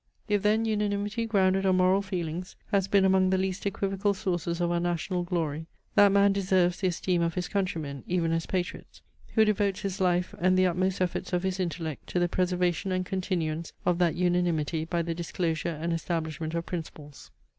[0.27, 4.71] If then unanimity grounded on moral feelings has been among the least equivocal sources of
[4.71, 9.03] our national glory, that man deserves the esteem of his countrymen, even as patriots,
[9.35, 13.05] who devotes his life and the utmost efforts of his intellect to the preservation and
[13.05, 17.29] continuance of that unanimity by the disclosure and establishment of principles.